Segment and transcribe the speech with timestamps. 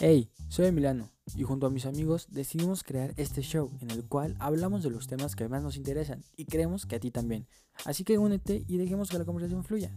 [0.00, 4.36] Hey, soy Emiliano y junto a mis amigos decidimos crear este show en el cual
[4.38, 7.48] hablamos de los temas que más nos interesan y creemos que a ti también.
[7.84, 9.90] Así que únete y dejemos que la conversación fluya.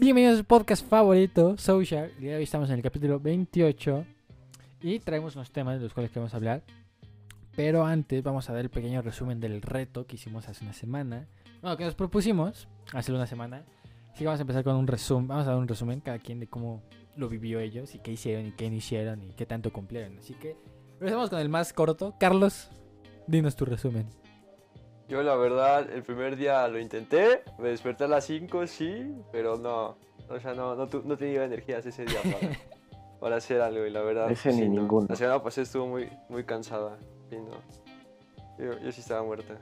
[0.00, 2.10] Bienvenidos a su podcast favorito, Social.
[2.18, 4.06] De hoy estamos en el capítulo 28
[4.80, 6.64] y traemos unos temas de los cuales queremos hablar.
[7.54, 11.28] Pero antes vamos a dar el pequeño resumen del reto que hicimos hace una semana.
[11.60, 13.66] Bueno, que nos propusimos hace una semana.
[14.16, 15.28] Así que vamos a empezar con un resumen.
[15.28, 16.82] Vamos a dar un resumen cada quien de cómo
[17.16, 20.16] lo vivió ellos y qué hicieron y qué no hicieron y qué tanto cumplieron.
[20.16, 20.56] Así que
[20.94, 22.14] empezamos con el más corto.
[22.18, 22.70] Carlos,
[23.26, 24.08] dinos tu resumen.
[25.06, 29.58] Yo la verdad, el primer día lo intenté, me desperté a las 5, sí, pero
[29.58, 29.98] no,
[30.30, 32.56] o sea, no, no, tu- no tenía energías ese día para,
[33.20, 34.30] para hacer algo y la verdad...
[34.30, 34.80] Ese ni no.
[34.80, 35.08] ninguno.
[35.10, 38.64] La semana pasada estuvo muy, muy cansada, sí, no.
[38.64, 39.58] Yo, yo sí estaba muerta,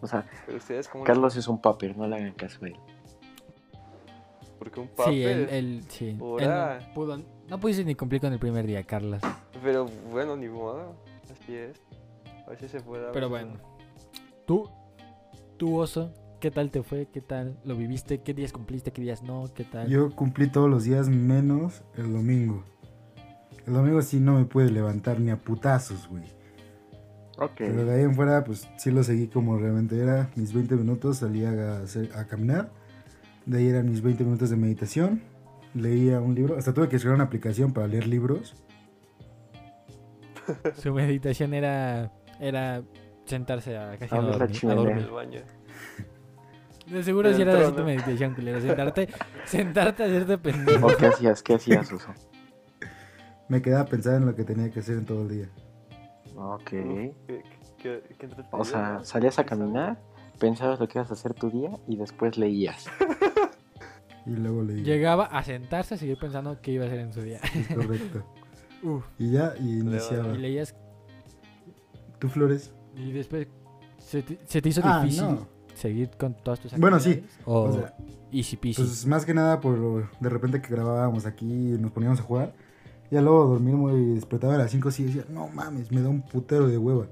[0.00, 1.02] O sea, pero ustedes cómo...
[1.02, 2.76] Carlos es un paper, no le hagan caso a él.
[4.66, 5.14] Porque un papel...
[5.14, 6.08] Sí, él, él- sí.
[6.08, 9.22] Él no, pudo, no pudiste ni cumplir con el primer día, Carlos.
[9.62, 10.96] Pero bueno, ni modo,
[11.32, 11.80] así es.
[12.48, 13.12] A veces se puede...
[13.12, 13.52] Pero bueno.
[14.44, 14.68] Tú,
[15.56, 17.06] tú oso, ¿qué tal te fue?
[17.06, 18.22] ¿Qué tal lo viviste?
[18.22, 18.92] ¿Qué días cumpliste?
[18.92, 19.44] ¿Qué días no?
[19.54, 19.86] ¿Qué tal?
[19.88, 22.64] Yo cumplí todos los días menos el domingo.
[23.68, 26.24] El domingo sí no me pude levantar ni a putazos, güey.
[27.38, 27.52] Ok.
[27.58, 30.28] Pero de ahí en fuera, pues sí lo seguí como realmente era.
[30.34, 32.70] Mis 20 minutos a, hacer- a caminar.
[33.46, 35.22] De ahí eran mis 20 minutos de meditación.
[35.74, 36.56] Leía un libro.
[36.58, 38.54] Hasta tuve que escribir una aplicación para leer libros.
[40.76, 42.82] Su meditación era, era
[43.24, 44.98] sentarse a casi A no ver la dormir, a dormir.
[45.04, 45.40] el baño.
[46.86, 48.60] De seguro si era así tu meditación, culero.
[48.60, 49.08] Sentarte,
[49.44, 50.86] sentarte a hacerte pendejo.
[50.86, 51.42] ¿O qué hacías?
[51.42, 52.08] ¿Qué hacías, Uso?
[53.48, 55.48] Me quedaba a pensar en lo que tenía que hacer en todo el día.
[56.36, 56.64] Ok.
[56.70, 57.42] Qué- qué-
[57.78, 59.98] qué- qué entretenido, O sea, salías a caminar,
[60.38, 62.86] pensabas lo que ibas a hacer tu día y después leías.
[64.26, 64.82] Y luego leí.
[64.82, 67.38] Llegaba a sentarse a seguir pensando qué iba a hacer en su día.
[67.52, 68.24] Sí, correcto.
[68.82, 69.04] Uf.
[69.20, 70.34] Y ya, y iniciaba.
[70.34, 70.74] Y leías
[72.18, 72.72] ¿Tú, Flores?
[72.96, 73.46] y después
[73.98, 75.46] se te, se te hizo Ah, difícil no.
[75.76, 77.10] seguir con todas tus Bueno, sí.
[77.10, 77.38] actividades?
[77.44, 77.94] O, O sea,
[78.32, 78.82] easy peasy.
[78.82, 82.52] Pues más que nada por de repente que grabábamos aquí y nos poníamos a jugar.
[83.12, 86.22] Ya luego dormimos y despertaba a las 5 y decía, no mames, me da un
[86.22, 87.06] putero de hueva.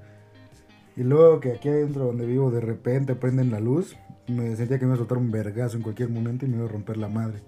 [0.95, 3.97] Y luego que aquí adentro donde vivo de repente prenden la luz,
[4.27, 6.65] me sentía que me iba a soltar un vergazo en cualquier momento y me iba
[6.65, 7.41] a romper la madre.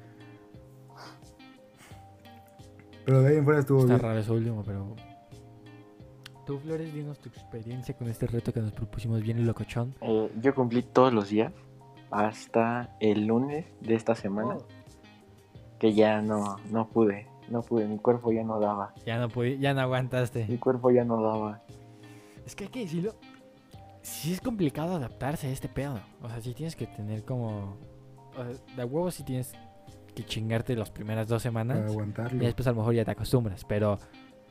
[3.06, 4.00] Pero de ahí en fuera estuvo Está bien.
[4.02, 4.94] raro eso último, pero...
[6.46, 9.96] Tú, Flores, dinos tu experiencia con este reto que nos propusimos bien locochón.
[10.02, 11.53] Eh, yo cumplí todos los días
[12.12, 14.56] hasta el lunes de esta semana.
[14.56, 14.66] Oh.
[15.79, 17.28] Que ya no, no pude.
[17.50, 18.94] No pude, mi cuerpo ya no daba.
[19.06, 20.46] Ya no pude, ya no aguantaste.
[20.47, 21.64] Mi cuerpo ya no daba.
[22.46, 23.16] Es que hay que decirlo.
[24.07, 26.00] Sí es complicado adaptarse a este pedo.
[26.22, 27.78] O sea, sí tienes que tener como...
[28.35, 29.51] O sea, de huevo sí tienes
[30.16, 31.91] que chingarte las primeras dos Para semanas.
[31.91, 32.41] aguantarlo.
[32.41, 34.00] Y después a lo mejor ya te acostumbras, pero...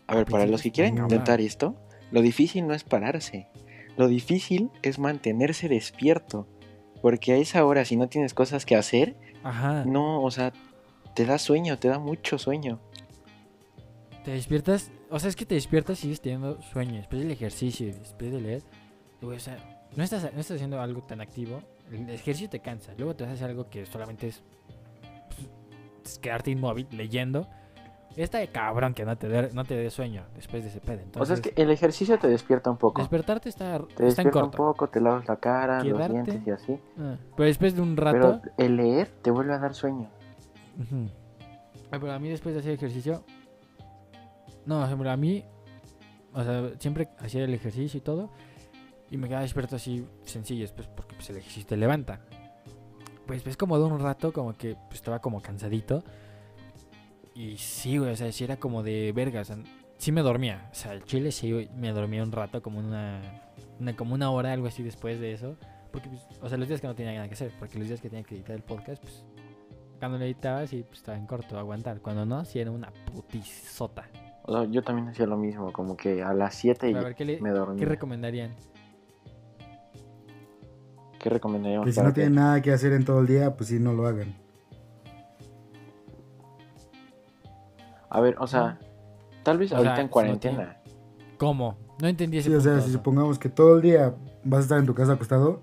[0.07, 1.75] A ver, para los que quieren No, intentar esto,
[2.13, 3.49] lo difícil no es pararse.
[3.97, 6.47] Lo difícil es mantenerse despierto.
[7.01, 9.85] Porque a esa hora, si no tienes cosas que hacer, Ajá.
[9.85, 10.53] no, o sea,
[11.15, 12.79] te da sueño, te da mucho sueño.
[14.25, 16.97] Te despiertas, o sea, es que te despiertas y sigues teniendo sueño.
[16.97, 18.63] Después del ejercicio, después de leer,
[19.23, 19.57] güey, o sea,
[19.97, 21.63] no estás, no estás haciendo algo tan activo.
[21.91, 22.93] El ejercicio te cansa.
[22.97, 24.43] Luego te vas a hacer algo que solamente es,
[25.29, 25.49] pues,
[26.05, 27.47] es quedarte inmóvil leyendo.
[28.17, 31.03] Está de cabrón que no te dé, no te sueño después de ese pedo.
[31.03, 33.03] Entonces, o sea, es que el ejercicio te despierta un poco.
[33.03, 36.51] despertarte está, Te está en un poco, te lavas la cara, Quedarte- los dientes y
[36.51, 36.79] así.
[36.99, 38.41] Ah, pero después de un Pero rato...
[38.57, 40.09] el leer te vuelve a dar sueño.
[40.81, 41.11] Ujú.
[41.91, 43.23] Ah, Pero a mí después de hacer ejercicio.
[44.65, 45.45] No, o sea, pero a mí.
[46.33, 48.31] O sea, siempre hacía el ejercicio y todo.
[49.11, 52.21] Y me quedaba despierto así sencillo, después porque pues, el ejercicio te levanta.
[53.27, 56.03] Pues después como de un rato, como que pues, estaba como cansadito.
[57.35, 59.41] Y sí, güey, o sea, sí era como de verga.
[59.41, 59.59] O sea,
[59.99, 60.69] sí me dormía.
[60.73, 63.21] O sea, el chile sí me dormía un rato, como una,
[63.79, 65.57] una, como una hora, algo así después de eso.
[65.93, 67.53] Porque, pues, o sea, los días que no tenía nada que hacer.
[67.59, 69.25] Porque los días que tenía que editar el podcast, pues
[69.99, 72.01] cuando le editaba, sí, pues estaba en corto, aguantar.
[72.01, 74.09] Cuando no, sí era una putisota.
[74.45, 77.15] O sea, yo también hacía lo mismo, como que a las 7 Pero a ver,
[77.15, 77.79] ¿qué, le- me dormía.
[77.79, 78.55] ¿qué recomendarían?
[81.27, 81.87] ¿Qué recomendaríamos?
[81.87, 84.07] Que si no tienen nada que hacer en todo el día, pues sí, no lo
[84.07, 84.37] hagan.
[88.09, 88.79] A ver, o sea,
[89.43, 90.77] tal vez O ahorita sea, en si no cuarentena.
[91.37, 91.77] ¿Cómo?
[92.01, 94.15] No entendí ese Sí, o sea, punto, si supongamos que todo el día
[94.45, 95.63] vas a estar en tu casa acostado,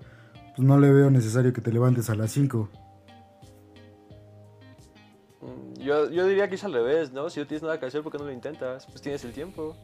[0.54, 2.68] pues no le veo necesario que te levantes a las 5.
[5.40, 7.30] Mm, Yo, yo diría que es al revés, ¿no?
[7.30, 8.84] Si no tienes nada que hacer, ¿por qué no lo intentas?
[8.84, 9.74] Pues tienes el tiempo,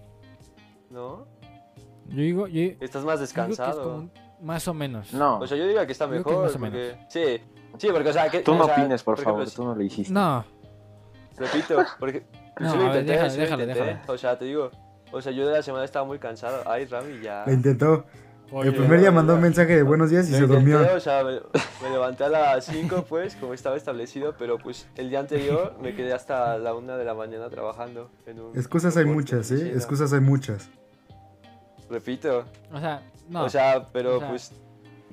[0.90, 1.26] ¿no?
[2.08, 3.94] Yo digo, yo, Estás más digo que es como descansado.
[3.96, 5.12] un- más o menos.
[5.12, 6.44] No, O sea, yo diría que está Digo que mejor.
[6.46, 6.96] más o porque...
[7.08, 7.40] Sí,
[7.78, 9.64] sí, porque, o sea, que, tú no o sea, opines, por ejemplo, favor, si- tú
[9.64, 10.12] no lo hiciste.
[10.12, 10.44] No,
[11.36, 12.24] repito, porque
[12.58, 13.84] No, lo ver, intenté, déjalo, sí lo déjalo, intenté.
[13.90, 14.12] déjalo.
[14.12, 14.70] O sea, te digo,
[15.12, 16.62] o sea, yo de la semana estaba muy cansado.
[16.66, 17.44] Ay, Rami, ya.
[17.46, 18.04] Lo intentó.
[18.52, 20.96] Oye, el primer día mandó un mensaje de buenos días y se intenté, durmió.
[20.96, 21.34] O sea, me,
[21.82, 25.94] me levanté a las 5, pues, como estaba establecido, pero pues el día anterior me
[25.94, 28.10] quedé hasta la 1 de la mañana trabajando.
[28.26, 29.70] En un Excusas hay muchas, ¿eh?
[29.74, 30.68] Excusas hay muchas.
[31.88, 33.44] Repito, O sea, no.
[33.44, 34.52] o sea, pero o sea- pues,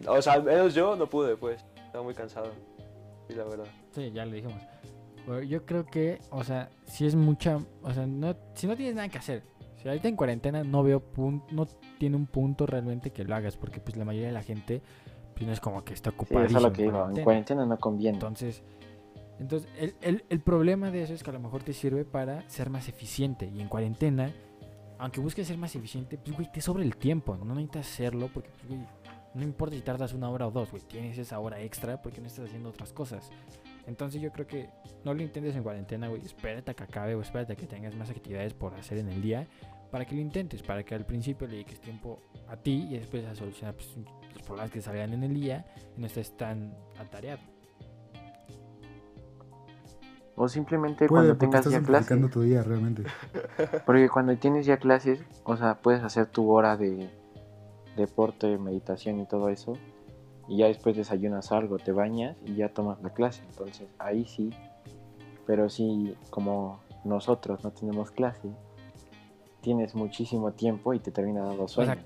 [0.07, 2.51] o sea, al menos yo no pude, pues, estaba muy cansado.
[3.27, 3.65] Sí, la verdad.
[3.91, 4.61] Sí, ya lo dijimos.
[5.25, 8.95] Pero yo creo que, o sea, si es mucha, o sea, no, si no tienes
[8.95, 9.43] nada que hacer,
[9.81, 11.65] si ahorita en cuarentena no veo punto, no
[11.97, 14.81] tiene un punto realmente que lo hagas, porque pues la mayoría de la gente,
[15.35, 16.45] pues no es como que está Sí, ocupada.
[16.45, 17.09] eso es lo que digo.
[17.13, 18.15] En cuarentena no conviene.
[18.15, 18.63] Entonces,
[19.39, 22.47] entonces el, el- el problema de eso es que a lo mejor te sirve para
[22.49, 23.45] ser más eficiente.
[23.53, 24.31] Y en cuarentena,
[24.99, 27.35] aunque busques ser más eficiente, pues, güey, te sobra el tiempo.
[27.37, 28.81] No necesitas hacerlo porque, pues, güey,
[29.33, 30.83] no importa si tardas una hora o dos, güey.
[30.83, 33.29] Tienes esa hora extra porque no estás haciendo otras cosas.
[33.85, 34.69] Entonces yo creo que
[35.05, 36.25] no lo intentes en cuarentena, güey.
[36.25, 39.21] Espérate a que acabe o espérate a que tengas más actividades por hacer en el
[39.21, 39.47] día
[39.91, 40.63] para que lo intentes.
[40.63, 43.95] Para que al principio le dediques tiempo a ti y después a solucionar pues,
[44.33, 45.65] los problemas que salgan en el día
[45.95, 47.56] y no estés tan atareado.
[50.39, 52.31] O simplemente Puede, cuando tengas estás ya clases.
[52.31, 53.03] tu día realmente.
[53.87, 57.09] Porque cuando tienes ya clases, o sea, puedes hacer tu hora de
[57.95, 59.73] deporte, meditación y todo eso.
[60.47, 63.41] Y ya después desayunas algo, te bañas y ya tomas la clase.
[63.49, 64.51] Entonces ahí sí.
[65.47, 68.49] Pero si como nosotros no tenemos clase,
[69.61, 71.95] tienes muchísimo tiempo y te termina dando sueño.
[71.95, 72.05] sea,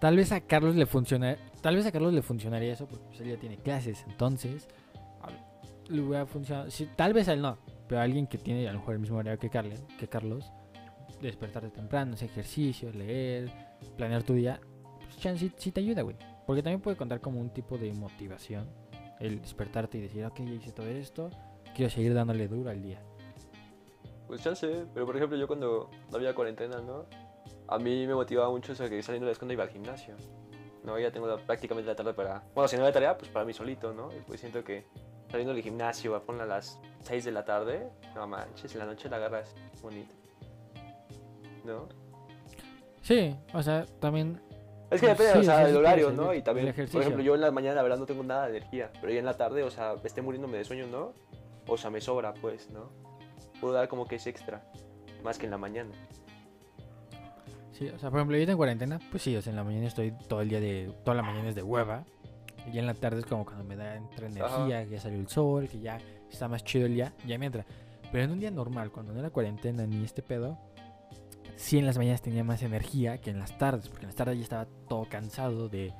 [0.00, 3.20] Tal vez a Carlos le funciona, tal vez a Carlos le funcionaría eso porque pues,
[3.20, 4.66] él ya tiene clases, entonces
[5.90, 6.70] le hubiera funcionado.
[6.70, 7.58] Sí, tal vez a él no,
[7.88, 10.50] pero alguien que tiene a lo mejor el mismo horario que Carlos, que Carlos,
[11.20, 13.50] despertarte temprano, hacer ejercicio, leer,
[13.96, 14.60] planear tu día,
[15.04, 16.16] pues chance sí, sí te ayuda, güey.
[16.46, 18.68] Porque también puede contar como un tipo de motivación
[19.20, 21.30] el despertarte y decir, ok, ya hice todo esto,
[21.76, 23.02] quiero seguir dándole duro al día.
[24.26, 27.04] Pues sé, pero por ejemplo yo cuando no había cuarentena, ¿no?
[27.68, 30.14] A mí me motivaba mucho eso que saliendo de la escuela iba al gimnasio.
[30.84, 32.42] No, ya tengo la- prácticamente la tarde para...
[32.54, 34.08] Bueno, si no hay tarea, pues para mí solito, ¿no?
[34.16, 34.86] Y pues siento que
[35.30, 38.86] saliendo del gimnasio, a ponerla a las 6 de la tarde, no manches, en la
[38.86, 40.14] noche la agarras bonita.
[41.64, 41.88] ¿No?
[43.02, 44.40] Sí, o sea, también
[44.90, 46.34] Es que depende, Sí, o sea, del horario, ¿no?
[46.34, 48.90] Y también, por ejemplo, yo en la mañana, la verdad, no tengo nada de energía.
[49.00, 51.14] Pero ya en la tarde, o sea, esté muriéndome de sueño, ¿no?
[51.66, 52.90] O sea, me sobra, pues, ¿no?
[53.60, 54.64] Puedo dar como que es extra.
[55.22, 55.90] Más que en la mañana.
[57.72, 59.86] Sí, o sea, por ejemplo, yo en cuarentena, pues sí, o sea, en la mañana
[59.86, 62.04] estoy todo el día de, toda la mañana es de hueva.
[62.68, 65.18] Y ya en la tarde es como cuando me da entra energía, que ya salió
[65.18, 65.98] el sol, que ya
[66.30, 67.64] está más chido el día, ya me entra.
[68.12, 70.58] Pero en un día normal, cuando no era cuarentena ni este pedo,
[71.56, 74.36] sí en las mañanas tenía más energía que en las tardes, porque en las tardes
[74.38, 75.92] ya estaba todo cansado de,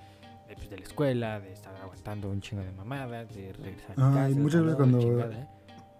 [0.49, 4.01] de, pues, de la escuela, de estar aguantando un chingo de mamadas, de regresar a
[4.01, 5.47] mi Ay, casa, de muchas veces cuando- chingada, ¿eh?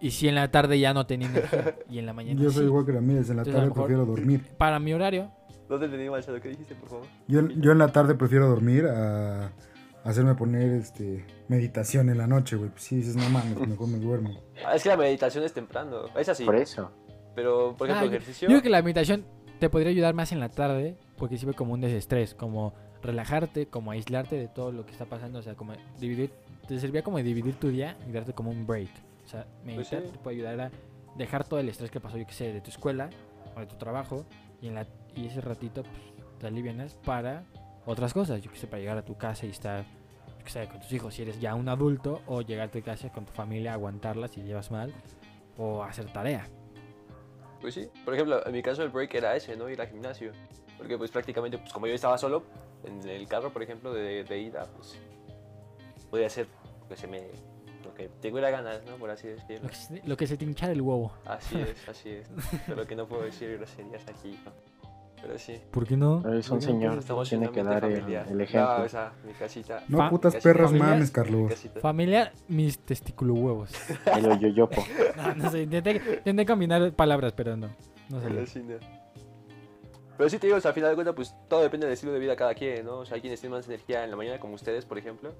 [0.03, 2.61] Y sí en la tarde ya no tenía energía, y en la mañana Yo soy
[2.63, 2.67] sí.
[2.67, 4.43] igual que Ramírez, en la Entonces, tarde prefiero dormir.
[4.57, 5.29] Para mi horario,
[5.69, 7.05] No te entendí mal, ¿qué dijiste, por favor?
[7.27, 9.51] Yo, yo en la tarde prefiero dormir a
[10.03, 12.69] hacerme poner este meditación en la noche, güey.
[12.69, 14.31] Pues sí, dices, no mames, mejor me duermo.
[14.65, 16.03] Ah, es que la meditación es temprano.
[16.15, 16.45] Es así.
[16.45, 16.91] Por eso.
[17.35, 18.47] Pero, por ejemplo, Ah, yo- ejercicio.
[18.47, 19.25] Yo creo que la meditación
[19.59, 23.91] te podría ayudar más en la tarde porque sirve como un desestrés, como relajarte, como
[23.91, 26.31] aislarte de todo lo que está pasando, o sea, como dividir,
[26.67, 28.89] te servía como dividir tu día y darte como un break.
[29.25, 30.09] O sea, meditar sí.
[30.11, 30.71] te puede ayudar a
[31.17, 33.09] dejar todo el estrés que pasó, yo que sé, de tu escuela
[33.55, 34.25] o de tu trabajo
[34.61, 35.95] y en la y ese ratito pues,
[36.39, 37.43] te alivianas para
[37.85, 39.83] otras cosas, yo que sé, para llegar a tu casa y estar
[40.39, 42.81] yo que sé, con tus hijos si eres ya un adulto o llegar a tu
[42.81, 44.91] casa con tu familia, aguantarla si llevas mal
[45.57, 46.47] o hacer tarea.
[47.59, 47.87] Pues sí.
[48.03, 49.69] Por ejemplo, en mi caso el break era ese, ¿no?
[49.69, 50.31] Ir al gimnasio.
[50.79, 52.41] Porque, pues prácticamente, pues como yo estaba solo,
[52.83, 54.97] en el carro, por ejemplo, de, de ida, pues.
[56.09, 56.47] Podía hacer
[56.81, 57.21] lo que se me.
[57.83, 58.95] Lo que tuviera ganas, ¿no?
[58.95, 59.63] Por así decirlo.
[59.65, 61.11] Lo que, se- lo que se te hinchara el huevo.
[61.25, 62.27] Así es, así es.
[62.65, 64.51] Pero que no puedo decir groserías aquí, ¿no?
[65.21, 65.59] Pero sí.
[65.71, 66.17] ¿Por qué no?
[66.33, 66.79] Es un ¿Por qué no?
[66.79, 68.83] señor, Estamos en tiene que dar el, el No, ejemplo.
[68.83, 69.83] o sea, mi casita.
[69.87, 70.89] No Fa- putas perras familiar.
[70.89, 71.49] mames, Carlos.
[71.51, 71.79] casita.
[71.79, 73.71] Familiar, mis testículo huevos.
[74.17, 74.83] El oyoyopo.
[75.17, 77.67] No, no sé, intenté, intenté combinar palabras, pero no.
[77.67, 78.47] No Pero salió.
[78.47, 78.75] sí, no.
[80.17, 82.11] Pero sí te digo, o sea, al final de cuentas, pues todo depende del estilo
[82.13, 82.99] de vida de cada quien, ¿no?
[82.99, 85.31] O sea, hay quienes tienen más energía en la mañana, como ustedes, por ejemplo.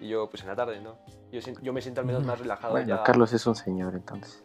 [0.00, 0.96] Y yo, pues en la tarde, ¿no?
[1.32, 3.02] Yo, yo me siento al menos más relajado Bueno, ya.
[3.02, 4.42] Carlos es un señor, entonces.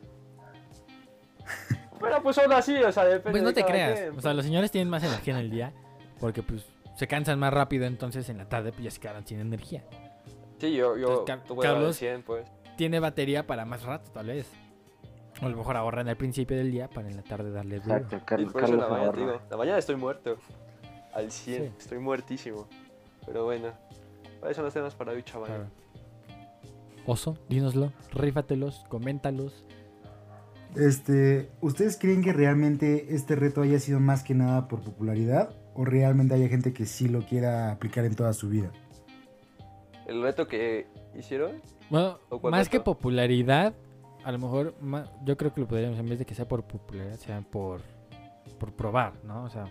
[1.99, 3.99] Pero pues aún así, o sea, depende Pues no de te cada creas.
[3.99, 5.73] quien, O sea, los señores tienen más energía en el día
[6.19, 6.65] porque pues
[6.95, 9.83] se cansan más rápido, entonces en la tarde pues ya se quedan sin energía.
[10.59, 12.45] Sí, yo, yo, Entonces, tú Carlos- 100, pues.
[12.77, 14.49] Tiene batería para más rato, tal vez.
[15.41, 17.95] O a lo mejor ahorran al principio del día para en la tarde darle duro.
[17.95, 20.37] Exacto, Y Carlos, por eso Carlos la mañana, te digo, la mañana estoy muerto.
[21.13, 21.71] Al 100, Sí.
[21.79, 22.67] estoy muertísimo.
[23.25, 23.71] Pero bueno,
[24.39, 25.47] para eso no tenemos para hoy, chaval.
[25.47, 25.65] Claro.
[27.05, 29.65] Oso, dínoslo, rífatelos, coméntalos.
[30.75, 35.83] Este, ¿ustedes creen que realmente este reto haya sido más que nada por popularidad o
[35.85, 38.71] realmente haya gente que sí lo quiera aplicar en toda su vida?
[40.07, 43.73] El reto que hicieron, Bueno, ¿O cuál más que popularidad,
[44.23, 46.63] a lo mejor ma- yo creo que lo podríamos, en vez de que sea por
[46.63, 47.81] popularidad, sea por,
[48.59, 49.43] por probar, ¿no?
[49.45, 49.65] O sea,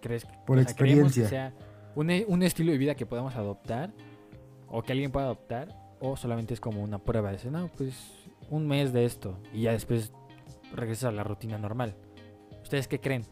[0.00, 1.28] ¿crees que- Por o sea, creemos que experiencia.
[1.28, 1.52] sea
[1.94, 3.92] un, un estilo de vida que podamos adoptar
[4.68, 5.68] o que alguien pueda adoptar
[6.00, 8.12] o solamente es como una prueba de decir, no, pues
[8.50, 10.12] un mes de esto y ya después
[10.74, 11.94] regresas a la rutina normal.
[12.62, 13.24] ¿Ustedes qué creen?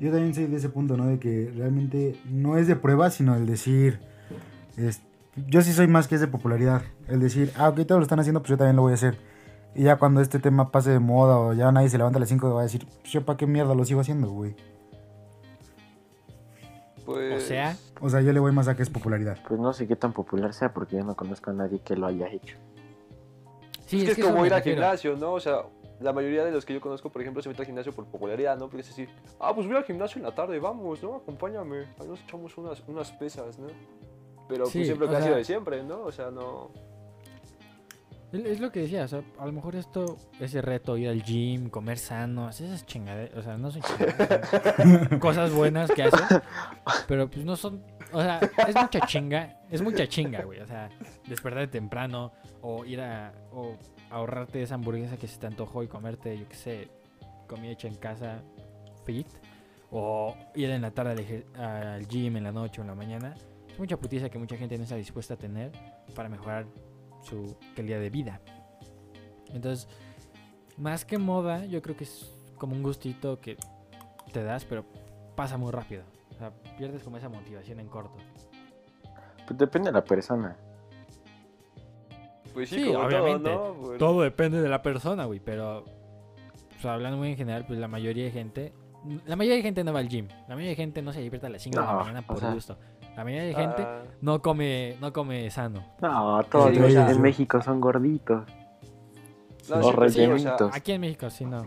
[0.00, 1.06] Yo también soy de ese punto, ¿no?
[1.06, 4.00] De que realmente no es de prueba, sino el decir.
[4.76, 5.00] es-
[5.46, 6.82] yo sí soy más que es de popularidad.
[7.08, 9.16] El decir, ah, ok, todos lo están haciendo, pues yo también lo voy a hacer.
[9.74, 12.28] Y ya cuando este tema pase de moda o ya nadie se levanta a las
[12.30, 14.54] 5, va a decir, pues yo para qué mierda lo sigo haciendo, güey.
[17.04, 17.42] pues.
[17.44, 19.38] O sea, O sea, yo le voy más a que es popularidad.
[19.46, 22.06] Pues no sé qué tan popular sea porque yo no conozco a nadie que lo
[22.06, 22.56] haya hecho.
[23.86, 25.32] sí, es que es, eso como me ir al gimnasio, ¿no?
[25.34, 25.62] O sea,
[26.00, 28.56] la mayoría de los que yo conozco, por ejemplo, se meten al gimnasio por popularidad,
[28.58, 28.66] ¿no?
[28.68, 29.08] Porque es decir,
[29.40, 31.16] ah, pues voy al gimnasio en la tarde, vamos, ¿no?
[31.16, 33.68] Acompáñame, ahí nos echamos unas, unas pesas, ¿no?
[34.48, 36.02] Pero pues Sí, siempre o que ha sido de siempre, ¿no?
[36.02, 36.70] O sea, no...
[38.32, 41.70] Es- lo que decía, o sea, a lo mejor esto, ese reto, ir al gym,
[41.70, 43.82] comer sano, esas chingaderas, o sea, no son
[45.20, 46.20] cosas buenas que haces,
[47.08, 47.82] pero pues no son,
[48.12, 50.88] o sea, es mucha chinga, es mucha chinga, güey, o sea,
[51.26, 52.32] despertar temprano,
[52.62, 53.76] o ir a, o
[54.10, 56.88] ahorrarte esa hamburguesa que se te antojó y comerte, yo qué sé,
[57.46, 58.42] comida hecha en casa,
[59.04, 59.28] fit,
[59.90, 63.34] o ir en la tarde al, gym en la noche o en la mañana,
[63.68, 65.72] es mucha putiza que mucha gente no está dispuesta a tener
[66.14, 66.66] para mejorar
[67.22, 68.40] su calidad de vida.
[69.52, 69.88] Entonces,
[70.76, 73.56] más que moda, yo creo que es como un gustito que
[74.32, 74.84] te das, pero
[75.34, 76.04] pasa muy rápido.
[76.36, 78.16] O sea, pierdes como esa motivación en corto.
[79.46, 80.56] Pues depende de la persona.
[82.54, 83.50] Pues sí, Sí, como obviamente.
[83.50, 83.80] todo, ¿no?
[83.80, 87.78] Pues- Todo depende de la persona, güey, pero o sea, hablando muy en general, pues
[87.78, 88.72] la mayoría de gente,
[89.26, 90.28] la mayoría de gente no va al gym.
[90.48, 92.26] La mayoría de gente no se despierta a las 5 de la No, mañana o
[92.26, 92.76] por sea- gusto.
[93.16, 95.82] La mayoría de gente Ah, no come no come sano.
[96.02, 98.44] No, todos Sí, o en México son gorditos.
[99.70, 100.74] no, o sí, sí, o sea, rellenitos.
[100.74, 101.66] Aquí en México sí no.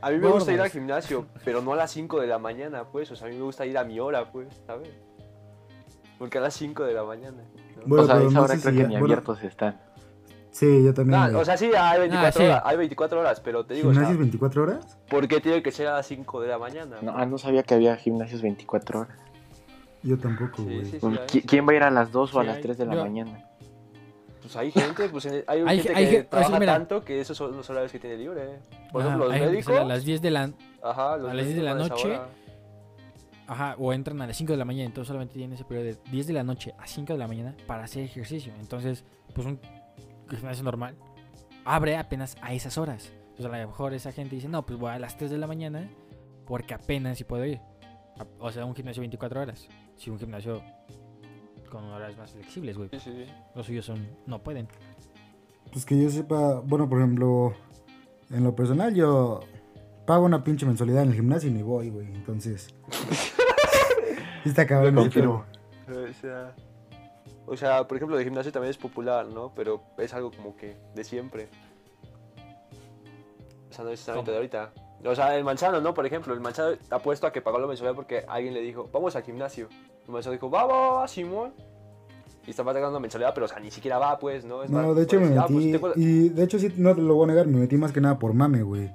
[0.00, 2.84] A mí me gusta ir al gimnasio, pero no a las 5 de la mañana,
[2.84, 3.10] pues.
[3.10, 4.90] O sea, a mí me gusta ir a mi hora, pues, ¿sabes?
[6.18, 7.42] Porque a las 5 de la mañana.
[7.76, 7.82] ¿no?
[7.86, 9.42] Bueno, o sea, pero esa no hora sé creo si que ya- ni bueno, abiertos
[9.42, 9.80] están.
[10.50, 11.20] Sí, yo también.
[11.20, 12.46] Nah, o sea, sí, hay 24 sí.
[12.48, 14.98] horas, hay 24 horas, pero te digo, o sea, ¿Gimnasios 24 horas?
[15.10, 16.96] ¿por qué tiene que ser a las 5 de la mañana?
[17.02, 19.18] No, ah, no sabía que había gimnasios 24 horas.
[20.02, 20.84] Yo tampoco, güey.
[20.86, 20.98] sí, sí.
[21.00, 21.42] Pues, hay, ¿qui- sí.
[21.42, 22.62] ¿Quién va a ir a las 2 o a las hay.
[22.62, 23.45] 3 de la Yo- mañana?
[24.46, 26.72] Pues hay gente, pues en- hay, Hay- gente hay que sea, trabaja mira.
[26.74, 28.60] tanto que esos son los horarios que tiene libre.
[28.92, 29.76] Por Ajá, ejemplo, los hay médicos.
[29.76, 30.50] a las 10 de la
[30.82, 32.20] Ajá, los a las 10 de la noche.
[33.48, 35.98] Ajá, o entran a las 5 de la mañana, entonces solamente tienen ese periodo de
[36.10, 38.52] 10 de la noche a 5 de la mañana para hacer ejercicio.
[38.60, 39.60] Entonces, pues un
[40.30, 40.94] gimnasio normal
[41.64, 43.12] abre apenas a esas horas.
[43.30, 45.46] Entonces, a lo mejor esa gente dice, no, pues voy a las 3 de la
[45.46, 45.88] mañana
[46.46, 47.60] porque apenas si puedo ir.
[48.38, 49.68] O sea, un gimnasio 24 horas.
[49.96, 50.62] Si un gimnasio
[51.76, 52.88] con horarios más flexibles, güey.
[52.90, 53.32] Sí, sí, sí.
[53.54, 54.66] Los suyos son, no pueden.
[55.70, 57.52] Pues que yo sepa, bueno, por ejemplo,
[58.30, 59.40] en lo personal yo
[60.06, 62.06] pago una pinche mensualidad en el gimnasio y ni voy, güey.
[62.06, 62.74] Entonces,
[64.46, 65.44] está cabrón pedo.
[65.86, 66.54] O sea,
[67.44, 69.52] o sea, por ejemplo, el gimnasio también es popular, ¿no?
[69.54, 71.48] Pero es algo como que de siempre.
[73.68, 74.72] O sea, no necesariamente de ahorita.
[75.04, 75.92] O sea, el manzano, ¿no?
[75.92, 79.14] Por ejemplo, el manzano apuesto a que pagó la mensualidad porque alguien le dijo, vamos
[79.14, 79.68] al gimnasio.
[80.06, 81.52] El manzano dijo, va, va, va, Simón.
[82.46, 84.62] Y estaba pagando mensualidad, pero o sea, ni siquiera va, pues, ¿no?
[84.62, 86.72] Es No, más, de hecho pues, me ah, pues, metí, tengo- y de hecho sí,
[86.76, 88.90] no te lo voy a negar, me metí más que nada por mame, güey.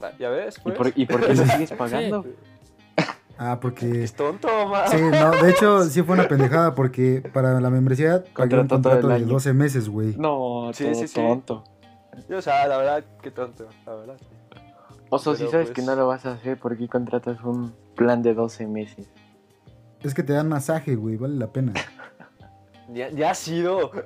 [0.00, 0.56] Ah, ¿Ya ves?
[0.58, 0.76] ¿Y Pues?
[0.76, 2.24] por, ¿Y por qué lo sigues pagando?
[3.36, 4.04] Ah, porque...
[4.04, 4.86] Es tonto, ma.
[4.86, 9.08] Sí, no, de hecho sí fue una pendejada porque para la membresía pagué un contrato
[9.08, 9.26] de año.
[9.26, 10.14] 12 meses, güey.
[10.16, 11.14] No, Sí, todo sí, sí.
[11.14, 11.64] tonto.
[12.34, 14.16] O sea, la verdad, qué tonto, la verdad.
[14.18, 14.26] sí.
[15.08, 17.74] Oso, si Pero, sabes pues- que no lo vas a hacer, ¿por qué contratas un
[17.96, 19.08] plan de 12 meses?
[20.02, 21.72] Es que te dan masaje, güey, vale la pena.
[22.92, 23.92] Ya, ya ha sido.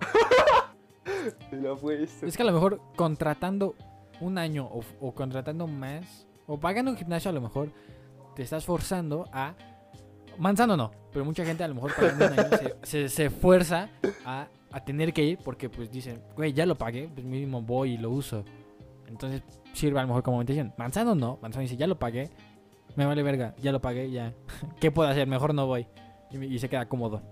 [2.23, 3.75] Es que a lo mejor contratando
[4.21, 7.71] un año o, o contratando más, o pagando un gimnasio a lo mejor,
[8.35, 9.55] te estás forzando a...
[10.37, 13.89] Manzano no, pero mucha gente a lo mejor pagando un año se, se, se fuerza
[14.27, 17.93] a, a tener que ir porque pues dicen, güey, ya lo pagué, pues mínimo voy
[17.93, 18.45] y lo uso.
[19.07, 20.75] Entonces sirve a lo mejor como motivación.
[20.77, 22.31] Manzano no, Manzano dice, ya lo pagué,
[22.97, 24.33] me vale verga, ya lo pagué, ya.
[24.81, 25.27] ¿Qué puedo hacer?
[25.27, 25.87] Mejor no voy.
[26.31, 27.23] Y, y se queda cómodo.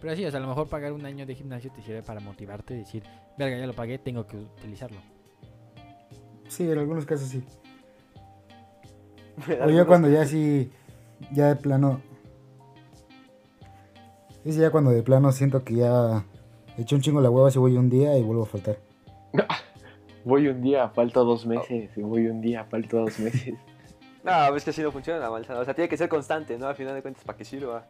[0.00, 2.20] Pero sí, o sea, a lo mejor pagar un año de gimnasio te sirve para
[2.20, 3.02] motivarte y decir,
[3.38, 4.98] verga, ya lo pagué, tengo que utilizarlo.
[6.48, 7.42] Sí, en algunos casos sí.
[9.64, 10.70] O ya cuando ya sí,
[11.32, 12.00] ya de plano...
[14.44, 16.24] Es ya cuando de plano siento que ya
[16.78, 18.78] he hecho un chingo la hueva si voy un día y vuelvo a faltar.
[20.24, 21.90] Voy un día, falto dos meses.
[21.96, 23.54] Voy un día, falto dos meses.
[24.26, 25.60] No, es que así no funciona la manzana.
[25.60, 26.66] O sea, tiene que ser constante, ¿no?
[26.66, 27.86] Al final de cuentas, ¿para qué sirva?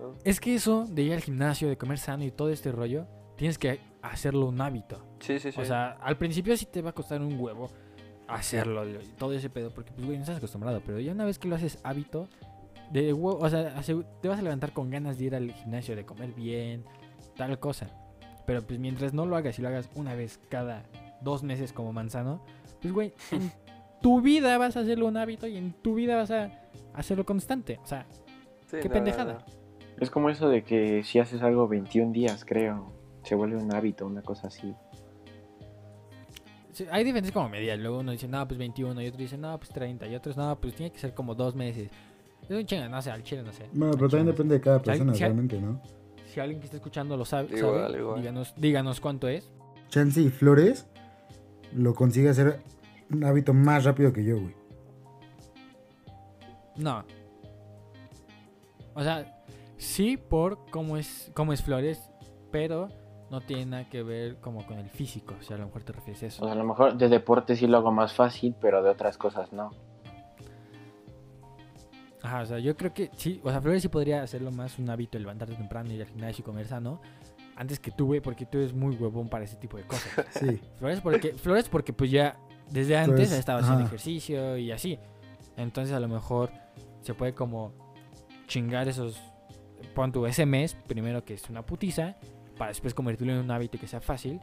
[0.00, 0.14] ¿no?
[0.24, 3.06] Es que eso de ir al gimnasio, de comer sano y todo este rollo,
[3.36, 5.06] tienes que hacerlo un hábito.
[5.20, 5.60] Sí, sí, sí.
[5.60, 7.68] O sea, al principio sí te va a costar un huevo
[8.26, 10.82] hacerlo, y todo ese pedo, porque pues, güey, no estás acostumbrado.
[10.84, 12.28] Pero ya una vez que lo haces hábito,
[12.90, 13.80] de huevo, o sea,
[14.20, 16.84] te vas a levantar con ganas de ir al gimnasio, de comer bien,
[17.36, 17.88] tal cosa.
[18.46, 20.82] Pero pues mientras no lo hagas y lo hagas una vez cada
[21.20, 22.44] dos meses como manzano,
[22.80, 23.52] pues güey, en
[24.00, 26.50] tu vida vas a hacerlo un hábito y en tu vida vas a
[26.94, 27.78] hacerlo constante.
[27.82, 28.06] O sea,
[28.70, 29.32] Sí, qué no, pendejada.
[29.34, 29.44] no, no.
[30.00, 32.92] Es como eso de que si haces algo 21 días, creo,
[33.24, 34.74] se vuelve un hábito, una cosa así.
[36.72, 37.78] Sí, hay diferentes como medidas.
[37.78, 39.00] Luego uno dice, no, pues 21.
[39.02, 40.06] Y otro dice, no, pues 30.
[40.06, 41.90] Y otros, no, pues tiene que ser como dos meses.
[42.48, 43.64] Es un chingo, no sé, al chile no sé.
[43.72, 45.82] Bueno, pero también depende de cada Si alguien- persona, si realmente, ¿no?
[46.26, 48.20] Si alguien que está escuchando lo sabe, Igual, sabe, igual.
[48.20, 49.50] Díganos, díganos cuánto es.
[49.88, 50.86] Chance y Flores
[51.74, 52.60] lo consigue hacer
[53.10, 54.54] un hábito más rápido que yo, güey.
[56.76, 57.04] No.
[58.94, 59.42] O sea,
[59.76, 62.10] sí por cómo es, cómo es Flores,
[62.50, 62.88] pero
[63.30, 65.34] no tiene nada que ver como con el físico.
[65.38, 66.42] O sea, a lo mejor te refieres a eso.
[66.42, 69.18] O sea, a lo mejor de deporte sí lo hago más fácil, pero de otras
[69.18, 69.70] cosas no.
[72.22, 74.90] Ajá, o sea, yo creo que sí, o sea, Flores sí podría hacerlo más un
[74.90, 77.00] hábito, el levantarte temprano, ir al gimnasio y comer sano,
[77.54, 80.12] antes que tú, güey, porque tú eres muy huevón para ese tipo de cosas.
[80.32, 80.60] Sí.
[80.78, 82.36] Flores porque, Flores porque pues ya
[82.70, 83.88] desde antes ha estado haciendo ajá.
[83.88, 84.98] ejercicio y así.
[85.56, 86.50] Entonces a lo mejor
[87.02, 87.72] se puede como
[88.46, 89.20] chingar esos,
[89.94, 92.16] pon tu ese mes, primero que es una putiza,
[92.56, 94.40] para después convertirlo en un hábito que sea fácil.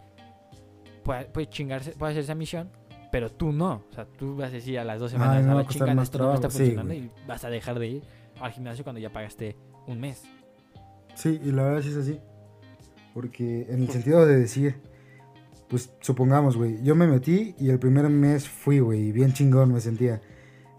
[1.04, 2.70] Puede, puede chingarse, puede hacer esa misión,
[3.12, 3.84] pero tú no.
[3.90, 5.68] O sea, tú vas a decir a las dos Ay, semanas, me a la chingada,
[5.68, 7.06] esto no me está trabajo, sí, funcionando güey.
[7.06, 8.04] y vas a dejar de ir
[8.40, 9.56] al gimnasio cuando ya pagaste
[9.88, 10.24] un mes.
[11.14, 12.20] Sí, y la verdad sí es así.
[13.14, 14.76] Porque en el sentido de decir,
[15.68, 19.74] pues supongamos, güey, yo me metí y el primer mes fui, güey, y bien chingón
[19.74, 20.22] me sentía.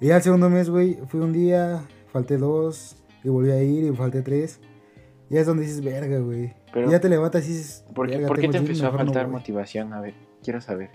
[0.00, 3.96] Y al segundo mes, güey, fui un día, falté dos, y volví a ir y
[3.96, 4.60] falté tres.
[5.28, 6.52] Y es donde dices, verga, güey.
[6.72, 8.86] Pero- Y ya te levantas y dices, ¿Por qué, "Verga, por qué tengo te empezó
[8.86, 9.32] a no faltar voy".
[9.32, 9.92] motivación?
[9.92, 10.90] A ver, quiero saber.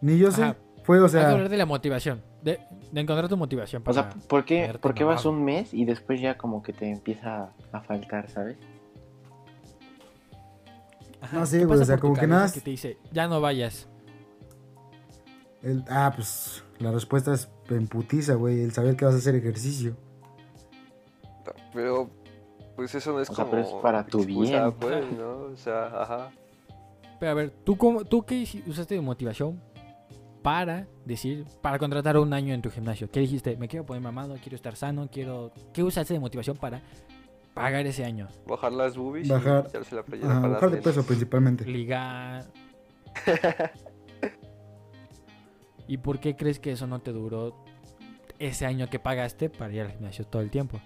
[0.00, 0.42] Ni yo sé.
[0.42, 0.56] Ajá.
[0.84, 2.60] Fue, o Hay que hablar sea, de la motivación, de,
[2.92, 3.82] de encontrar tu motivación.
[3.84, 6.88] O sea, ¿por qué, por qué vas un mes y después ya como que te
[6.90, 8.56] empieza a faltar, ¿sabes?
[11.20, 13.40] Ajá, no sé, ¿qué güey, o sea, como que nada- que te dice, ya no
[13.40, 13.88] vayas.
[15.62, 19.34] el- ah, pues la respuesta es en putiza, güey, el saber que vas a hacer
[19.34, 19.96] ejercicio.
[21.72, 22.08] Pero,
[22.76, 23.56] pues eso no es O sea, como.
[23.56, 24.74] pero es para tu excusa, bien.
[24.78, 25.30] pues, ¿no?
[25.52, 26.30] O sea, ajá.
[27.18, 29.60] Pero a ver, ¿tú, cómo, tú qué usaste de motivación
[30.42, 33.10] para decir, para contratar un año en tu gimnasio?
[33.10, 33.56] ¿Qué dijiste?
[33.56, 35.50] Me quiero poner mamado, quiero estar sano, quiero...
[35.72, 36.80] ¿Qué usaste de motivación para
[37.62, 38.28] pagar ese año?
[38.46, 41.64] Bajar las boobies Bajar- y quitarse la playera Ajá, para bajar de peso principalmente.
[41.64, 42.46] Ligar...
[45.88, 47.64] ¿Y por qué crees que eso no te duró
[48.38, 50.80] ese año que pagaste para ir al gimnasio todo el tiempo?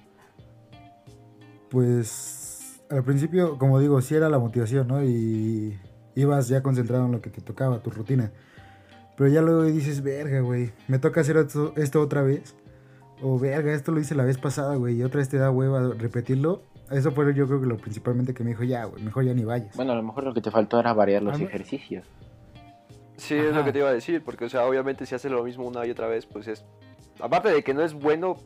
[1.70, 5.02] Pues al principio, como digo, sí era la motivación, ¿no?
[5.02, 5.78] Y
[6.14, 8.30] ibas ya concentrado en lo que te tocaba, tu rutina.
[9.16, 12.54] Pero ya luego dices, verga, güey, me toca hacer esto, esto otra vez.
[13.20, 15.92] O verga, esto lo hice la vez pasada, güey, y otra vez te da hueva
[15.96, 16.62] repetirlo.
[16.90, 19.44] Eso fue yo creo que lo principalmente que me dijo, ya, güey, mejor ya ni
[19.44, 19.75] vayas.
[19.77, 22.05] Bueno, a lo mejor lo que te faltó era variar los ejercicios.
[23.16, 25.44] Sí, es lo que te iba a decir, porque, o sea, obviamente si haces lo
[25.44, 26.64] mismo una y otra vez, pues es.
[27.20, 28.37] Aparte de que no es bueno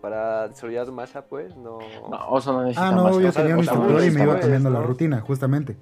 [0.00, 1.78] para desarrollar masa, pues, no.
[2.10, 3.18] No, Oso no necesita Ah, no, más.
[3.18, 5.76] yo tenía un o sea, instructor y esta me iba cambiando la rutina, justamente.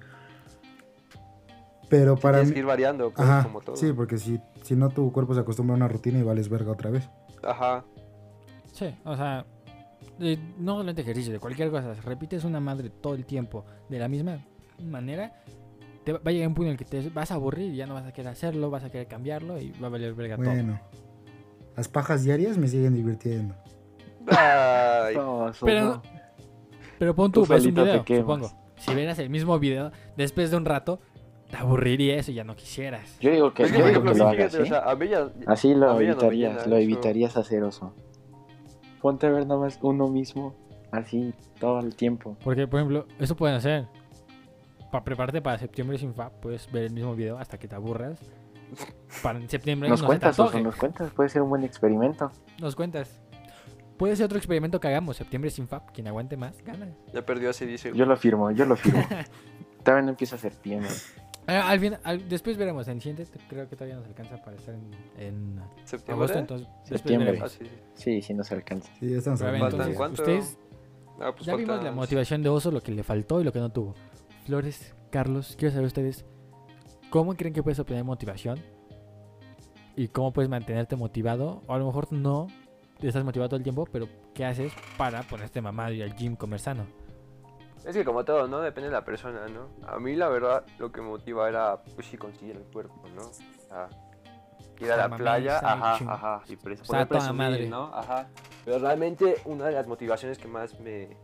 [1.89, 2.53] Pero para Tienes mí...
[2.53, 3.75] que ir variando, pues, Ajá, como todo.
[3.75, 6.71] sí, porque si, si no tu cuerpo se acostumbra a una rutina y vales verga
[6.71, 7.09] otra vez.
[7.43, 7.83] Ajá.
[8.71, 9.45] Sí, o sea,
[10.19, 11.93] de- no solamente ejercicio, de cualquier cosa.
[11.95, 14.39] Si repites una madre todo el tiempo de la misma
[14.83, 15.33] manera,
[16.03, 17.85] te va a llegar un punto en el que te vas a aburrir y ya
[17.85, 20.45] no vas a querer hacerlo, vas a querer cambiarlo y va a valer verga todo.
[20.45, 20.79] Bueno,
[21.75, 23.55] las pajas diarias me siguen divirtiendo.
[24.27, 26.01] Ay, No, Pero-.
[26.99, 28.51] Pero pon tú, Tú ves un video, supongo.
[28.77, 30.99] Si vieras el mismo video, después de un rato,
[31.49, 33.17] te aburriría eso y ya no quisieras.
[33.19, 35.29] Yo digo que, yo digo que lo hagas, fíjate, o sea, a mí ya.
[35.47, 37.93] Así a lo no evitarías, lo evitarías hacer oso.
[39.01, 40.53] Ponte a ver nada más uno mismo,
[40.91, 42.37] así todo el tiempo.
[42.43, 43.87] Porque, por ejemplo, eso pueden hacer.
[44.91, 48.19] Para prepararte para septiembre sin FAP, puedes ver el mismo video hasta que te aburras.
[49.23, 50.63] Para en septiembre Nos no cuentas, se te Oso, antoje.
[50.63, 52.31] nos cuentas, puede ser un buen experimento.
[52.59, 53.21] Nos cuentas.
[53.97, 55.17] Puede ser otro experimento que hagamos.
[55.17, 55.91] Septiembre sin FAP.
[55.91, 56.87] Quien aguante más, gana.
[57.13, 57.91] Ya perdió así, dice.
[57.93, 59.03] Yo lo firmo, yo lo firmo.
[59.83, 60.89] Todavía no empieza septiembre.
[61.53, 62.87] Ah, al fin, al- después veremos.
[62.87, 66.13] En el siguiente te- creo que todavía nos alcanza para estar en, en ¿Septiembre?
[66.25, 66.39] agosto.
[66.39, 67.39] Entonces, Septiembre.
[67.43, 67.71] Ah, sí, sí.
[67.93, 68.89] Sí, sí nos alcanza.
[68.99, 70.21] Sí, ya estamos entonces, cuánto?
[70.21, 70.57] ustedes
[71.19, 73.59] Ah, pues ya vimos la motivación de Oso, lo que le faltó y lo que
[73.59, 73.93] no tuvo.
[74.45, 76.25] Flores, Carlos, quiero saber ustedes
[77.09, 78.57] ¿cómo creen que puedes obtener motivación?
[79.95, 81.61] ¿Y cómo puedes mantenerte motivado?
[81.67, 82.47] O a lo mejor no
[83.01, 86.59] estás motivado todo el tiempo, pero ¿qué haces para ponerte mamado y al gym comer
[86.59, 86.85] sano?
[87.85, 88.59] Es que como todo, ¿no?
[88.59, 89.69] Depende de la persona, ¿no?
[89.87, 93.21] A mí la verdad lo que me motiva era, pues sí, conseguir el cuerpo, ¿no?
[93.23, 93.89] O sea,
[94.79, 97.67] ir a la playa, ajá, ajá, y pres- poder presumir, madre.
[97.67, 97.85] ¿no?
[97.93, 98.27] Ajá.
[98.65, 101.17] Pero realmente una de las motivaciones que más me...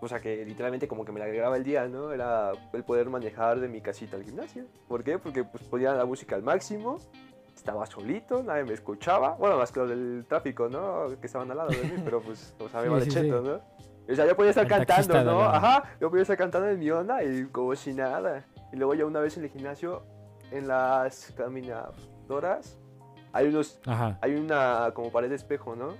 [0.00, 2.12] O sea, que literalmente como que me alegraba el día, ¿no?
[2.12, 4.66] Era el poder manejar de mi casita al gimnasio.
[4.86, 5.18] ¿Por qué?
[5.18, 6.98] Porque pues ponía la música al máximo,
[7.56, 9.30] estaba solito, nadie me escuchaba.
[9.34, 11.06] Bueno, más que lo del tráfico, ¿no?
[11.20, 13.42] Que estaban al lado de mí, pero pues, o sea, me Sí, vale sí, cheto,
[13.42, 13.48] sí.
[13.48, 13.60] ¿no?
[14.10, 15.42] O sea, yo podía estar El cantando, ¿no?
[15.42, 18.44] Ajá, yo podía estar cantando en mi onda y como si nada.
[18.72, 20.02] Y luego ya una vez en el gimnasio,
[20.50, 22.78] en las caminadoras,
[23.32, 24.18] hay unos, Ajá.
[24.22, 25.94] hay una como pared de espejo, ¿no?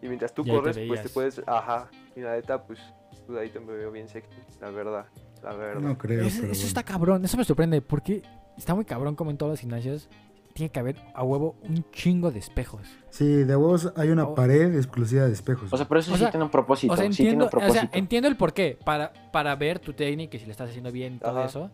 [0.00, 1.88] Y mientras tú Y ahí te corres, pues te puedes, ajá.
[2.16, 2.78] Y la neta, pues,
[3.26, 5.06] pues ahí te me veo bien sexy, la verdad,
[5.42, 5.80] la verdad.
[5.80, 6.68] No creo, Eso, pero eso bueno.
[6.68, 8.22] está cabrón, eso me sorprende, porque
[8.56, 10.08] está muy cabrón como en todos los gimnasios
[10.54, 12.80] tiene que haber a huevo un chingo de espejos.
[13.10, 14.34] Sí, de vos hay una Oh.
[14.34, 15.70] pared exclusiva de espejos.
[15.72, 16.92] O sea, pero eso O sí sea, tiene un propósito.
[16.92, 17.98] O sea, sí tiene entiendo, un o sea, propósito.
[17.98, 21.18] entiendo el porqué, para, para ver tu técnica y si le estás haciendo bien y
[21.18, 21.46] todo Ajá.
[21.46, 21.70] eso.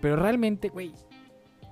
[0.00, 0.92] Pero realmente, güey,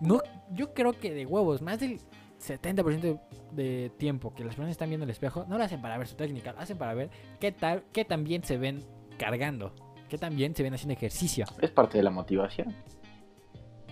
[0.00, 0.20] no,
[0.52, 1.98] yo creo que de huevos, más del
[2.46, 3.18] 70% de,
[3.52, 6.14] de tiempo que las personas están viendo el espejo, no lo hacen para ver su
[6.16, 8.84] técnica, lo hacen para ver qué tal, qué tan bien se ven
[9.18, 9.72] cargando,
[10.08, 11.46] qué tan bien se ven haciendo ejercicio.
[11.60, 12.74] Es parte de la motivación.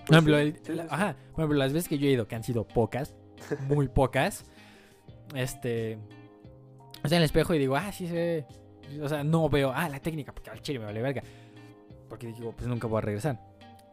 [0.07, 0.89] Por ejemplo, sí, el- sí, sí, la- sí.
[0.93, 3.15] ajá, por ejemplo, las veces que yo he ido, que han sido pocas,
[3.69, 4.45] muy pocas,
[5.35, 5.99] este,
[7.05, 8.47] o sea, en el espejo y digo, ah, sí se ve,
[9.03, 11.23] o sea, no veo, ah, la técnica, porque al chile me vale verga,
[12.09, 13.41] porque digo, pues nunca voy a regresar,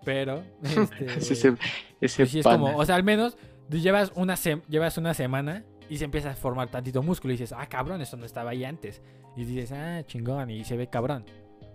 [0.05, 1.55] pero, este, Es ese,
[2.01, 3.37] ese pues es como, o sea, al menos
[3.69, 4.35] llevas una,
[4.69, 8.17] llevas una semana y se empieza a formar tantito músculo y dices, ah, cabrón, esto
[8.17, 9.01] no estaba ahí antes,
[9.35, 11.25] y dices, ah, chingón, y se ve cabrón,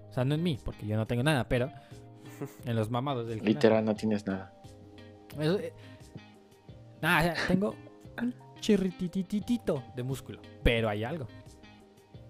[0.08, 1.70] o sea, no en mí, porque yo no tengo nada, pero
[2.64, 3.54] en los mamados del gimnasio.
[3.54, 4.52] Literal, no tienes nada.
[5.38, 5.72] Eso, eh,
[7.02, 7.74] nada, o sea, tengo
[8.20, 11.26] un chirritititito de músculo, pero hay algo.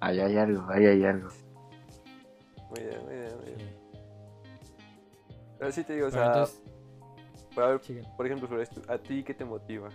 [0.01, 1.29] Ahí hay algo, ahí hay algo.
[2.71, 3.55] Muy bien, muy bien, muy Sí.
[3.57, 3.77] bien.
[5.59, 6.63] Pero sí te digo, o sea, entonces,
[7.83, 8.03] sigue.
[8.17, 9.89] por ejemplo, sobre esto, ¿a ti qué te motiva?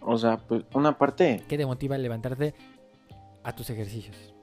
[0.00, 2.54] O sea, pues una parte, ¿qué te motiva a levantarte
[3.42, 4.34] a tus ejercicios?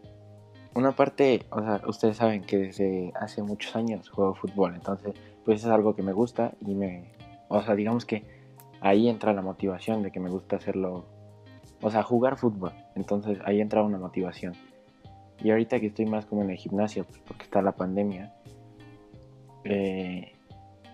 [0.78, 5.62] Una parte, o sea, ustedes saben que desde hace muchos años juego fútbol, entonces, pues
[5.64, 7.16] es algo que me gusta y me,
[7.48, 8.24] o sea, digamos que
[8.80, 11.06] ahí entra la motivación de que me gusta hacerlo,
[11.82, 14.54] o sea, jugar fútbol, entonces ahí entra una motivación.
[15.44, 18.34] Y ahorita que estoy más como en el gimnasio, pues porque está la pandemia,
[19.64, 20.34] eh,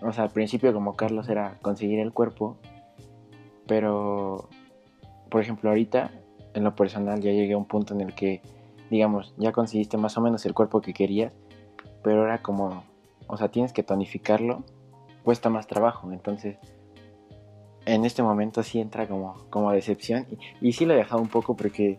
[0.00, 2.56] o sea, al principio como Carlos era conseguir el cuerpo,
[3.66, 4.48] pero,
[5.30, 6.10] por ejemplo, ahorita,
[6.54, 8.40] en lo personal, ya llegué a un punto en el que,
[8.90, 11.32] digamos, ya conseguiste más o menos el cuerpo que querías,
[12.02, 12.84] pero era como,
[13.26, 14.64] o sea, tienes que tonificarlo,
[15.22, 16.58] cuesta más trabajo, entonces,
[17.86, 20.26] en este momento sí entra como, como decepción,
[20.60, 21.98] y, y sí lo he dejado un poco porque,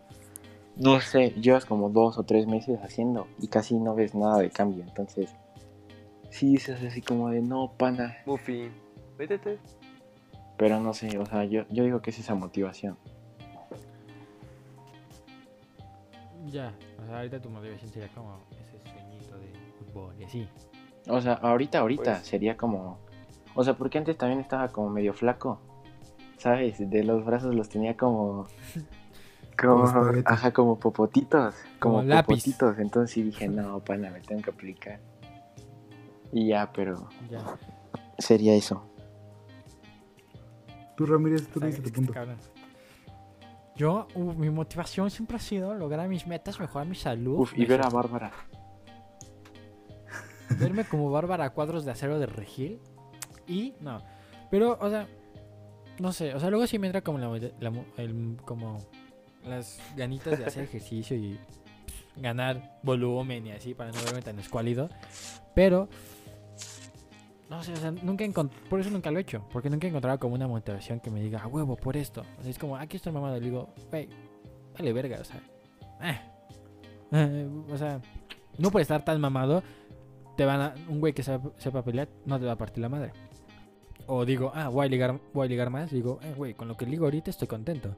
[0.76, 4.50] no sé, llevas como dos o tres meses haciendo y casi no ves nada de
[4.50, 5.34] cambio, entonces,
[6.30, 8.70] sí dices así como de, no, pana, Muffin,
[9.18, 9.58] métete.
[10.56, 12.96] pero no sé, o sea, yo, yo digo que es esa motivación.
[16.50, 20.48] Ya, o sea, ahorita tu motivación sería como ese sueñito de fútbol y así.
[21.08, 22.98] O sea, ahorita, ahorita Pues- sería como.
[23.54, 25.60] O sea, porque antes también estaba como medio flaco.
[26.38, 26.78] ¿Sabes?
[26.90, 28.46] De los brazos los tenía como.
[29.58, 29.84] Como.
[30.26, 31.54] Ajá, como popotitos.
[31.80, 32.26] Como, Como lápiz.
[32.44, 32.78] popotitos.
[32.78, 35.00] Entonces sí dije, no, pana, me tengo que aplicar.
[36.30, 37.08] Y ya, pero.
[37.30, 37.40] Ya.
[38.18, 38.84] Sería eso.
[40.94, 42.12] Tú, Ramírez, tú dices es tu que punto.
[42.12, 42.36] cabrón.
[43.76, 47.40] Yo, uh, mi motivación siempre ha sido lograr mis metas, mejorar mi salud.
[47.40, 48.32] Uf, y ver a Bárbara.
[50.58, 52.80] verme como Bárbara Cuadros de Acero de Regil.
[53.46, 54.00] Y no.
[54.50, 55.06] Pero, o sea,
[55.98, 56.34] no sé.
[56.34, 57.28] O sea, luego sí me entra como la,
[57.60, 58.78] la el- como
[59.44, 61.38] las ganitas de hacer ejercicio y
[62.16, 64.88] ganar volumen y así para no verme tan escuálido.
[65.54, 65.88] Pero,
[67.48, 68.24] no sé, o sea, nunca
[68.68, 69.44] por eso nunca lo he hecho.
[69.52, 72.22] Porque nunca he encontrado como una motivación que me diga, a huevo, por esto.
[72.38, 73.34] O sea, es como, aquí estoy mamado.
[73.34, 74.08] Le digo, güey,
[74.76, 75.40] vale verga, o sea.
[76.02, 76.20] eh.
[77.12, 78.00] Eh, o sea,
[78.58, 79.62] no por estar tan mamado,
[80.36, 82.88] te van a, un güey que sepa, sepa pelear no te va a partir la
[82.88, 83.12] madre.
[84.08, 85.90] O digo, ah, voy a ligar, voy a ligar más.
[85.90, 87.96] Digo, eh, güey, con lo que ligo ahorita estoy contento.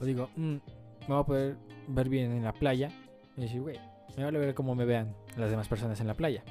[0.00, 1.56] O digo, mm, me voy a poder
[1.88, 2.90] ver bien en la playa.
[3.36, 3.78] Y decir, güey,
[4.16, 6.42] me vale ver cómo me vean las demás personas en la playa.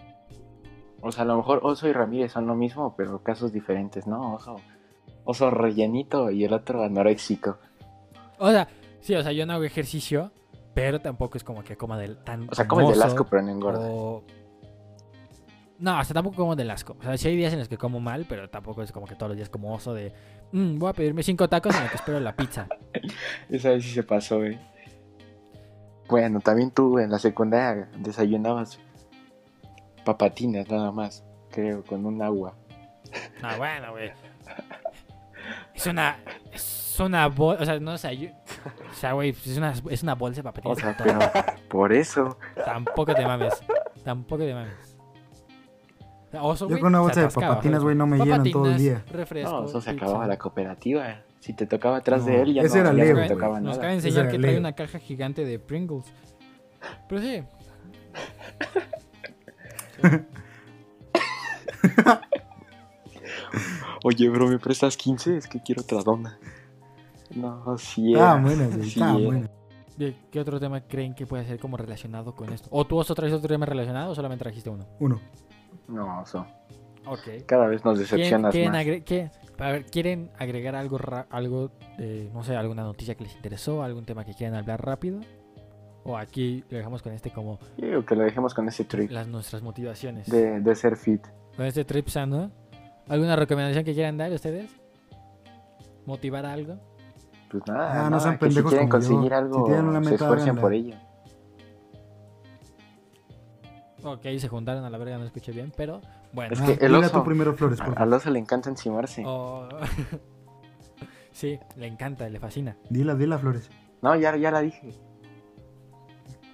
[1.02, 4.36] O sea, a lo mejor Oso y Ramírez son lo mismo, pero casos diferentes, ¿no?
[4.36, 4.56] Oso,
[5.26, 7.58] oso rellenito y el otro anoréxico.
[8.40, 8.68] O sea,
[9.02, 10.32] sí, o sea, yo no hago ejercicio,
[10.74, 12.48] pero tampoco es como que coma del tan.
[12.50, 13.80] O sea, comes del asco, pero no engorda.
[13.82, 14.24] O...
[15.80, 16.96] No, o sea, tampoco como del asco.
[17.00, 19.16] O sea, sí hay días en los que como mal, pero tampoco es como que
[19.16, 20.12] todos los días como oso de.
[20.52, 22.68] "Mm, voy a pedirme cinco tacos en lo que espero la pizza.
[23.50, 24.60] Esa vez sí se pasó, eh.
[26.08, 28.80] Bueno, también tú en la secundaria desayunabas
[30.08, 32.56] papatinas nada más, creo, con un agua.
[33.42, 34.12] Ah, bueno, güey.
[35.76, 36.18] Es una.
[36.52, 37.62] Es una bolsa.
[37.62, 38.18] O sea, no sé.
[38.18, 38.30] yo-
[38.92, 40.78] O sea, güey, pues es una, es una bolsa de O papetitas.
[40.80, 41.20] sea, pero
[41.70, 42.38] por eso.
[42.66, 43.54] Tampoco te mames.
[44.04, 44.96] Tampoco te mames.
[46.28, 48.72] O sea, Oso, Yo con una bolsa de papatinas, güey, no me llenan todo el
[48.74, 49.04] Papatinas, día.
[49.12, 49.52] Refresco.
[49.52, 50.06] No, eso se pizza.
[50.06, 51.22] acababa la cooperativa.
[51.40, 53.60] Si te tocaba atrás No, de él, ya ese no, era ya Leo, no tocaba
[53.62, 53.78] Nos nada.
[53.78, 54.60] cabe de enseñar era que trae Leo.
[54.60, 56.06] una caja gigante de Pringles.
[57.08, 57.44] Pero sí.
[64.04, 65.38] Oye, bro, ¿me prestas 15?
[65.38, 66.38] Es que quiero otra dona.
[67.36, 68.84] No, sí Ah, era.
[68.84, 69.26] Sí Ah, era.
[69.28, 69.50] buenas.
[69.98, 72.68] ¿De ¿Qué otro tema creen que puede ser como relacionado con esto?
[72.72, 74.86] ¿O tú oso traes otro tema relacionado o solamente trajiste uno?
[75.00, 75.20] Uno.
[75.88, 76.46] No, oso.
[77.06, 77.44] Ok.
[77.48, 78.82] Cada vez nos ¿Quieren, decepcionas quieren, más.
[78.82, 83.24] agre- qué- a ver, ¿quieren agregar algo, ra- algo eh, no sé, alguna noticia que
[83.24, 85.20] les interesó, algún tema que quieran hablar rápido?
[86.10, 89.12] ¿O aquí lo dejamos con este como Yo digo que lo dejemos con ese trip
[89.12, 90.28] las nuestras motivaciones?
[90.30, 91.22] de, de ser fit.
[91.58, 92.50] Con este trip sano.
[93.10, 94.72] ¿Alguna recomendación que quieran dar ustedes?
[96.06, 96.78] ¿Motivar a algo?
[97.52, 99.10] Pues nada, Ah, no sean que si pendejos quieren como yo.
[99.10, 100.96] conseguir Si algo, tienen una se esfuercen por ello.
[104.04, 106.54] Ok, se juntaron a la verga, no escuché bien, pero bueno.
[106.54, 108.00] Es Ah, que el dile a oso- primero, Flores, por.
[108.02, 109.24] Al oso le encanta encimarse.
[109.26, 109.68] Oh.
[111.32, 112.78] sí, le encanta, le fascina.
[112.90, 113.70] Dila, dila, Flores.
[114.02, 114.94] No, ya, ya la dije.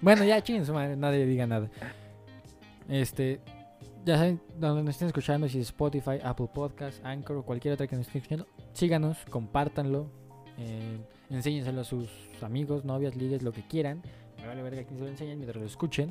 [0.03, 1.69] Bueno, ya chinguen su madre, nadie diga nada.
[2.89, 3.39] Este,
[4.03, 7.87] ya saben, donde nos estén escuchando, si es Spotify, Apple Podcast, Anchor o cualquier otra
[7.87, 10.11] que nos estén escuchando, síganos, compártanlo,
[10.57, 12.09] eh, enséñenselo a sus
[12.41, 14.01] amigos, novias, ligues, lo que quieran.
[14.41, 16.09] Me vale verga que se lo enseñen mientras lo escuchen.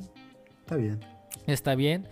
[0.61, 0.99] Está bien.
[1.45, 2.07] Está bien.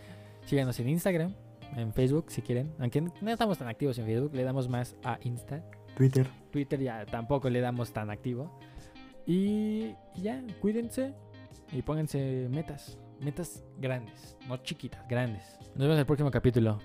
[0.46, 1.34] Síganos en Instagram,
[1.76, 2.72] en Facebook si quieren.
[2.78, 5.64] Aunque no estamos tan activos en Facebook, le damos más a Insta.
[5.98, 6.28] Twitter.
[6.52, 8.56] Twitter ya tampoco le damos tan activo.
[9.26, 11.16] Y ya, cuídense
[11.72, 12.98] y pónganse metas.
[13.20, 15.44] Metas grandes, no chiquitas, grandes.
[15.76, 16.80] Nos vemos en el próximo capítulo.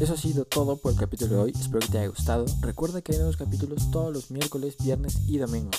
[0.00, 1.52] Eso ha sido todo por el capítulo de hoy.
[1.54, 2.46] Espero que te haya gustado.
[2.62, 5.70] Recuerda que hay nuevos capítulos todos los miércoles, viernes y domingo.